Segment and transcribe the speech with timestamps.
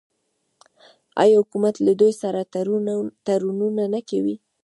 [1.21, 2.41] آیا حکومت له دوی سره
[3.27, 4.35] تړونونه نه کوي؟